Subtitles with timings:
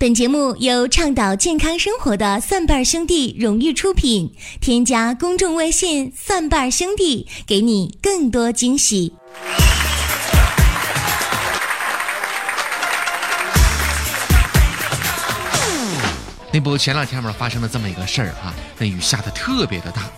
[0.00, 4.32] 本节目由倡导健康生活的蒜瓣兄弟荣誉出品。
[4.58, 9.12] 添加公众微信“蒜瓣兄弟”，给你更多惊喜。
[16.50, 20.10] 那不前两天嘛发生了这么一个事儿哈，那雨下的特别的大，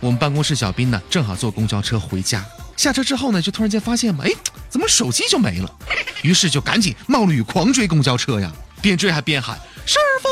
[0.00, 2.42] 我们办公室小斌呢正好坐公交车回家，
[2.74, 4.30] 下车之后呢就突然间发现嘛，哎，
[4.70, 5.70] 怎么手机就没了？
[6.22, 8.50] 于是就赶紧冒了雨狂追公交车呀。
[8.80, 10.28] 边追还边喊：“师傅，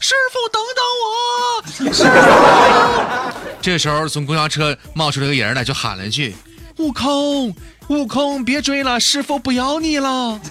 [0.00, 1.10] 师傅，等等我！”
[1.92, 2.10] 师傅。
[3.60, 6.36] 这时候，从公交车冒出来个人来，就喊了一句
[6.78, 7.54] ：“悟空，
[7.88, 10.40] 悟空，别追了，师傅不要你了。”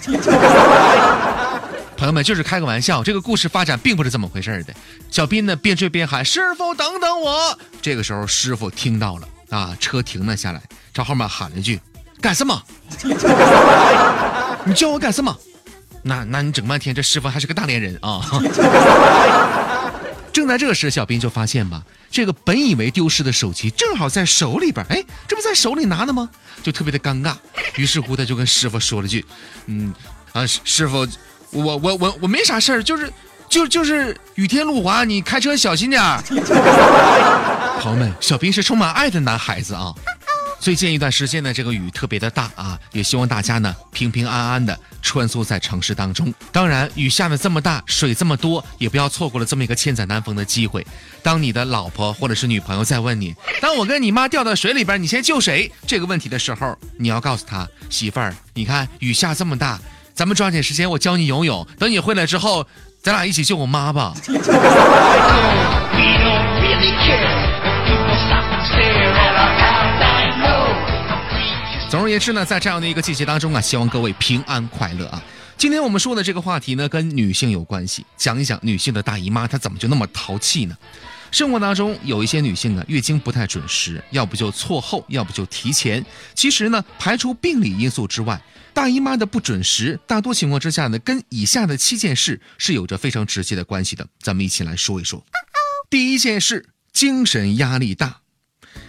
[1.96, 4.74] 朋友们，就是开个玩笑，这个故事发展并不是这么回事的。
[5.10, 10.62] 小斌呢，边追边喊：“师傅，等等我！”这个时候，师傅听到了啊，车停了下来，
[10.94, 11.80] 朝后面喊了一句
[12.22, 12.62] ：“干什么？
[14.64, 15.36] 你叫我干什么？”
[16.02, 18.22] 那那你整半天，这师傅还是个大连人啊！
[20.32, 26.30] 正在这时，小兵就发现吧，这个本以为丢失的手机正好在手里边，哎，这不在手里拿的吗？
[26.62, 27.34] 就特别的尴尬。
[27.76, 29.24] 于是乎，他就跟师傅说了句
[29.66, 29.92] ：“嗯，
[30.32, 31.06] 啊，师傅，
[31.50, 33.12] 我我我我没啥事儿，就是
[33.48, 36.22] 就就是雨天路滑，你开车小心点儿。
[37.82, 39.92] ”朋友们，小兵是充满爱的男孩子啊。
[40.60, 46.32] 最近一段时间呢，这个雨特别的大啊，也希望大家呢平平安安的穿梭在城市当中。
[46.52, 50.86] 当然，雨下的这么大，水这么多，也不要错过了这么一个千载难逢的机会。
[51.22, 55.70] 当你的老婆或者是女朋友在问你，当我跟你妈掉到水里边，你先救谁？
[55.86, 59.78] 这个问题的时候，你要告诉她，媳妇儿，你看雨下这么大，
[60.12, 61.66] 咱们抓紧时间，我教你游泳。
[61.78, 62.66] 等你回来之后，
[63.00, 64.12] 咱俩一起救我妈吧。
[71.88, 75.24] 总而言之呢，在这样的一个季节当中啊，希望各位平安快乐啊。
[75.56, 80.76] 今天我们说的这个话题呢，跟女性有关系，讲一讲女性的大姨妈，她怎么就那么淘气呢？
[81.30, 86.04] 生活当中有一些女性啊，月经不太准时，要不就错后，要不就提前。
[86.34, 88.38] 其实呢，排除病理因素之外，
[88.74, 94.06] 大姨妈的不准时，大多情况之下呢，跟以下的七件事是有着非常直接的关系的。
[94.20, 95.24] 咱们一起来说一说。
[95.88, 98.20] 第一件事，精神压力大。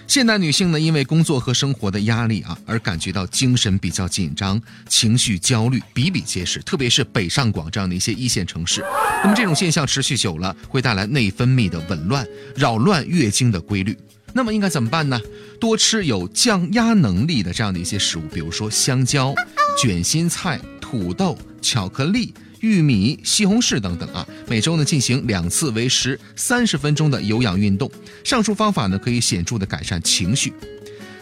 [0.07, 6.59] 现代女性呢，因为工作和生活的压力啊，而感觉到精神比较紧张，情绪焦虑比比皆是。
[6.63, 8.83] 特别是北上广这样的一些一线城市，
[9.23, 12.25] 那么这种现象持续久了，会带来内分泌的紊乱，
[12.55, 13.95] 扰乱月经的规律。
[14.33, 15.19] 那么应该怎么办呢？
[15.59, 19.33] 多吃有降压能力的这样的一些食物，比如说香蕉、
[19.79, 22.33] 卷心菜、土豆、巧克力。
[22.61, 27.89] 玉米、西红柿等等啊，每周呢进行两次为时三十分钟的有氧运动。
[28.23, 30.53] 上述方法呢可以显著的改善情绪。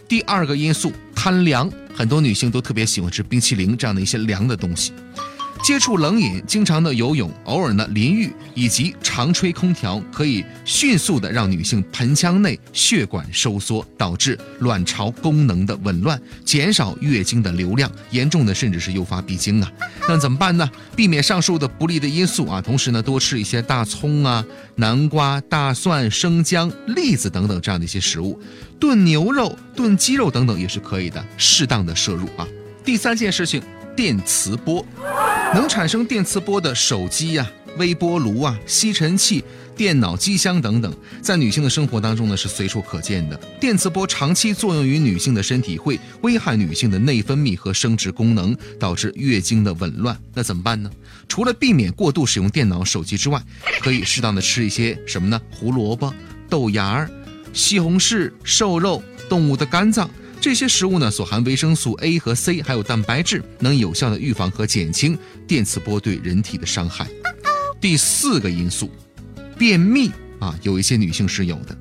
[0.08, 4.94] 第二个因素，贪凉，很多女性都特别喜欢吃冰淇淋这样的一些凉的东西。
[5.64, 19.70] 接触冷饮，经常的游泳，偶尔呢淋浴，以及常吹空调，可以迅速的让女性盆腔内血管收缩，导致卵巢功能的紊乱，减少月经的流量，严重的甚至是诱发闭经啊。
[20.08, 20.70] 那怎么办呢？
[20.96, 24.46] 避免上述的不利的因素啊，同时呢多吃一些大葱啊、
[24.76, 28.40] 南瓜、大蒜、生姜、栗子等等这样的一些食物，
[28.80, 32.48] 炖牛肉、炖鸡肉等等也是可以的，适当的摄入啊。
[32.86, 33.62] 第三件事情。
[33.98, 34.86] 电磁波
[35.54, 39.44] 能产生电磁波的手机呀、微波炉啊、吸尘器、
[39.76, 43.40] 电脑机箱等等，在女性的生活当中呢是随处可见的。
[43.60, 50.18] 电磁波长期作用于女性的身体，会危害女性的内分泌和生殖功能，导致月经的紊乱。
[50.34, 50.92] 那怎么办呢？
[51.30, 53.42] 除了避免过度使用电脑、手机之外，
[53.80, 55.42] 可以适当的吃一些什么呢？
[55.50, 56.14] 胡萝卜、
[56.50, 57.10] 豆芽儿、
[57.54, 60.10] 西红柿、瘦肉、动物的肝脏。
[60.40, 65.18] 这些食物呢，所含维生素 A 和 C，还有蛋白质，能有效的预防和减轻
[65.48, 67.08] 电磁波对人体的伤害。
[67.82, 68.90] 第四个因素，
[69.58, 71.78] 便秘啊，有一些女性是有的。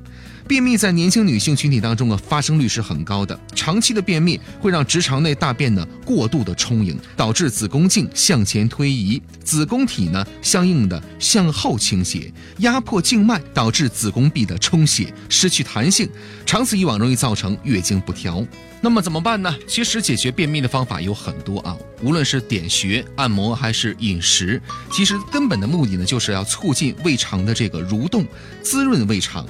[0.47, 3.37] 便秘在年轻女性群体当中啊，发生率是很高的。
[3.53, 16.07] 长期的便秘会让直肠内大便呢过度的充盈，导致子宫颈向前推移，子宫体呢相应的向后倾斜，压迫静脉，导致子宫壁的充血，失去弹性，
[16.45, 18.45] 长此以往容易造成月经不调。
[18.79, 19.53] 那么怎么办呢？
[19.67, 24.61] 其实解决便秘的方法有很多啊，无论是点穴、按摩还是饮食，
[24.93, 28.25] 其实根本的目的呢就是要促进胃肠的这个蠕动，
[28.63, 29.45] 滋润胃肠。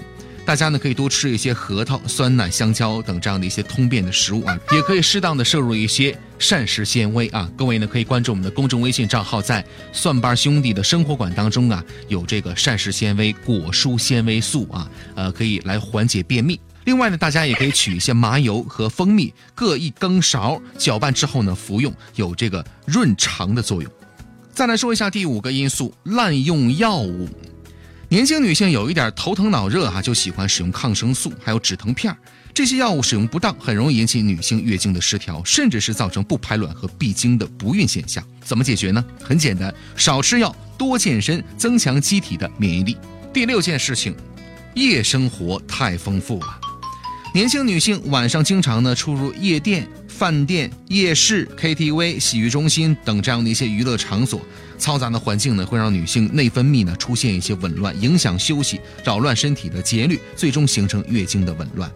[0.47, 7.51] 大家呢可以多吃一些核桃、酸奶、香蕉等这样的一些通便的食物啊，也可以适当的摄入一些膳食纤维啊。
[7.57, 9.61] 各位呢可以关注我们的公众微信账号，在
[9.91, 16.57] 蒜瓣兄弟的生活馆当中啊，有这个膳食纤维果蔬纤维素啊，呃，可以来缓解便秘。
[16.85, 23.91] 另外呢，大家也可以取一些麻油和蜂蜜各一羹勺，搅拌之后呢服用，有这个润肠的作用。
[24.53, 27.27] 再来说一下第五个因素，滥用药物。
[28.09, 32.15] 年轻女性有一点头疼脑热哈，就喜欢使用抗生素，还有止疼片
[32.53, 38.23] 这些药物使用不当，很容易引起女性月经的失调，甚至是造成不排卵和闭经的不孕现象。
[38.45, 39.03] 怎么解决呢？
[39.21, 42.95] 很简单，少吃药，多健身，增强机体的免疫力。
[43.33, 44.15] 第六件事情，
[44.73, 46.59] 夜生活太丰富了。
[47.33, 49.85] 年轻女性晚上经常呢出入夜店。
[50.17, 54.41] 饭店、夜市、KTV、洗浴中心等这样的一些娱乐场所，
[54.79, 61.91] 嘈杂的环境呢，会让女性内分泌呢出现一些紊乱，影响休息，扰乱身体的节律，最终形成月经的紊乱。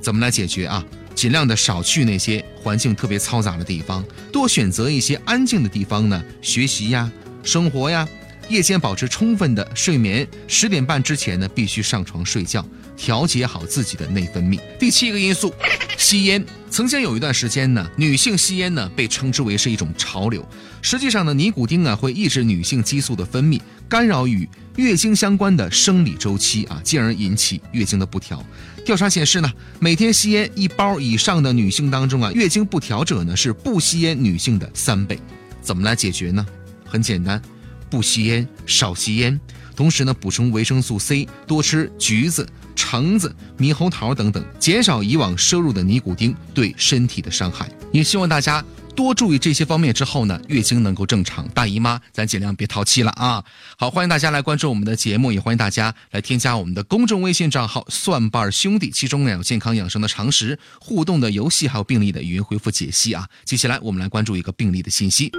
[0.00, 0.82] 怎么来解决啊？
[1.14, 7.12] 尽量的少去那些环境特别嘈杂的地方，多选择一些安静的地方呢，学习呀，
[7.42, 8.08] 生活呀。
[8.48, 12.66] 夜间保持充分的睡眠，十点半之前呢必须上床睡觉，
[12.96, 14.58] 调节好自己的内分泌。
[14.78, 15.52] 第七个因素，
[15.98, 16.42] 吸烟。
[16.70, 20.46] 曾经有一段时间呢，女性吸烟呢被称之为是一种潮流。
[20.80, 28.42] 实际上呢，尼古丁啊会抑制女性激素的分泌，干扰与月经相关的生理周期啊，进而引起月经的不调。
[28.84, 35.18] 调查显示呢，每天吸烟一包以上的女性当中啊，月经不调者呢是不吸烟女性的三倍。
[35.60, 36.46] 怎么来解决呢？
[36.86, 37.42] 很简单。
[37.90, 39.40] 不吸烟，少吸烟，
[39.78, 42.44] 同时呢，补充维生素 C，多吃橘子、
[42.74, 47.70] 橙子、猕猴桃等等，减少以往摄入的尼古丁对身体的伤害。
[47.92, 48.64] 也希望大家
[48.96, 51.46] 多注意这些方面之后呢，月经能够正常。
[51.50, 53.44] 大姨妈，咱尽量别淘气了啊！
[53.76, 63.28] 好，欢迎大家来关注我们的节目，也欢迎大家来添加我们的公众微信账号“蒜瓣兄弟”，其中呢有健康养生的常识、互动的游戏，还有病例的语音回复解析啊。
[63.44, 65.30] 接下来我们来关注一个病例的信息。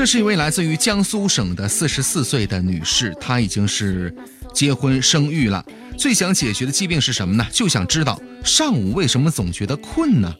[0.00, 4.10] 这是一位来自于江苏省的四十四岁的女士，她已经是
[4.54, 5.62] 结婚生育了。
[5.98, 7.46] 最想解决的疾病是什么呢？
[7.52, 10.34] 就想知道上午为什么总觉得困呢？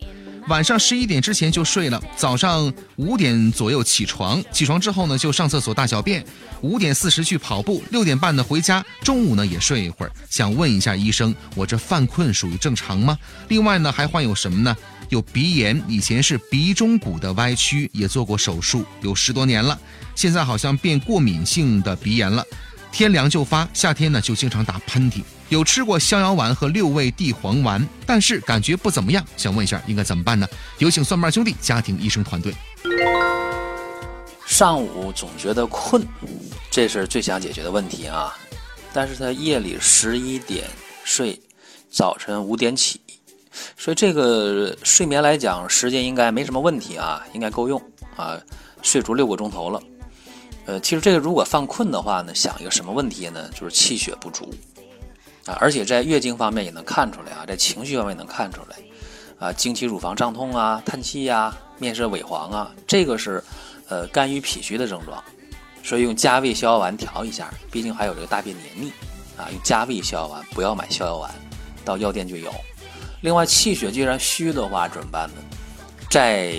[0.48, 6.24] 晚上十一点之前就睡了，早上五点左右起床，起床之后呢就上厕所大小便，
[6.62, 10.12] 五点四十去跑步，六点半呢回家，中午呢也睡一会儿。
[10.30, 13.18] 想问一下医生，我这犯困属于正常吗？
[13.48, 14.74] 另外呢还患有什么呢？
[15.10, 19.78] 有鼻炎，以前是鼻中骨的歪曲，也做过手术，有十多年了。
[20.14, 22.44] 现在好像变过敏性的鼻炎了，
[22.92, 25.22] 天凉就发，夏天呢就经常打喷嚏。
[25.48, 29.24] 有吃过逍遥丸和六味地黄丸，但是感觉不怎么样。
[29.36, 30.46] 想问一下，应该怎么办呢？
[30.78, 32.54] 有请蒜瓣兄弟家庭医生团队。
[34.46, 36.06] 上午总觉得困，
[36.70, 38.32] 这是最想解决的问题啊。
[38.92, 40.68] 但是他夜里十一点
[41.02, 41.40] 睡，
[41.90, 43.00] 早晨五点起。
[43.76, 47.80] 所以这个睡眠来讲，时间应该没什么问题啊，应该够用
[48.16, 48.40] 啊，
[48.82, 49.82] 睡足六个钟头了。
[50.66, 53.48] 呃，其实这个如果犯困的话呢，想一个什么问题呢？
[53.54, 54.54] 就是气血不足
[55.46, 58.76] 啊，而且在月经方面也能看出来啊，在情绪方面也能看出来
[59.38, 63.42] 啊，经期乳房胀痛啊，叹气呀，面色萎黄啊，这个是
[63.88, 65.22] 呃肝郁脾虚的症状。
[65.82, 68.92] 所以用加味逍遥丸调一下，毕竟还有这个大便黏腻
[69.36, 71.34] 啊，用加味逍遥丸，不要买逍遥丸，
[71.84, 72.52] 到药店就有。
[73.22, 75.34] 另外，气血既然虚的话，怎么办呢？
[76.08, 76.54] 再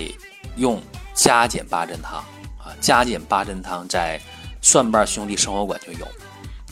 [0.56, 0.80] 用
[1.12, 2.18] 加减八珍汤
[2.58, 4.20] 啊，加减八珍汤在
[4.60, 6.06] 蒜瓣兄弟生活馆就有，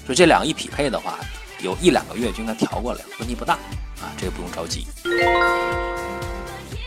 [0.06, 1.18] 所以这两个一匹配的话，
[1.60, 3.54] 有一两个月就应该调过来，问题不大
[4.00, 4.86] 啊，这个不用着急。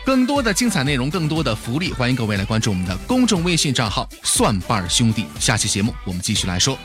[0.06, 5.26] 更多的精彩内容，更多的福利，欢迎各位来关注我们的公众微信账号“蒜瓣兄弟”。
[5.38, 6.78] 下期节目我们继续来说。